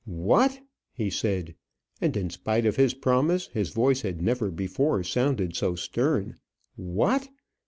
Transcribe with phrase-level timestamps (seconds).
[0.05, 0.59] "What!"
[0.93, 1.53] he said,
[2.01, 6.37] and in spite of his promise, his voice had never before sounded so stern,
[6.75, 7.29] "what!